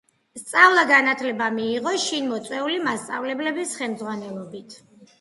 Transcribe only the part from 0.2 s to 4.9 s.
სწავლა-განათლება მიიღო შინ მოწვეული მასწავლებლების ხელმძღვანელობით.